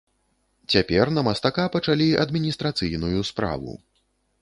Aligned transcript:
Цяпер 0.75 1.11
на 1.17 1.21
мастака 1.27 1.67
пачалі 1.77 2.09
адміністрацыйную 2.25 3.19
справу. 3.33 3.81